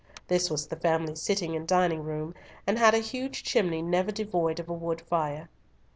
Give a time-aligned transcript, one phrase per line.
[0.29, 2.33] This was the family sitting and dining room,
[2.65, 5.47] and had a huge chimney never devoid of a wood fire.